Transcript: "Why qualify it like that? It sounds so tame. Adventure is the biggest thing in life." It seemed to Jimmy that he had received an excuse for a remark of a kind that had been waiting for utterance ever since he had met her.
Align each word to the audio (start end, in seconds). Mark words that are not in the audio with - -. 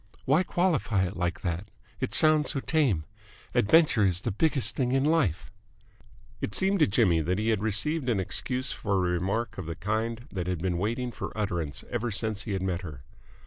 "Why 0.25 0.41
qualify 0.41 1.03
it 1.05 1.15
like 1.15 1.41
that? 1.41 1.67
It 1.99 2.11
sounds 2.11 2.49
so 2.49 2.59
tame. 2.59 3.03
Adventure 3.53 4.03
is 4.03 4.21
the 4.21 4.31
biggest 4.31 4.75
thing 4.75 4.93
in 4.93 5.03
life." 5.03 5.51
It 6.41 6.55
seemed 6.55 6.79
to 6.79 6.87
Jimmy 6.87 7.21
that 7.21 7.37
he 7.37 7.49
had 7.49 7.61
received 7.61 8.09
an 8.09 8.19
excuse 8.19 8.71
for 8.71 8.95
a 8.95 9.11
remark 9.11 9.59
of 9.59 9.69
a 9.69 9.75
kind 9.75 10.25
that 10.31 10.47
had 10.47 10.57
been 10.59 10.79
waiting 10.79 11.11
for 11.11 11.31
utterance 11.37 11.83
ever 11.91 12.09
since 12.09 12.45
he 12.45 12.53
had 12.53 12.63
met 12.63 12.81
her. 12.81 13.03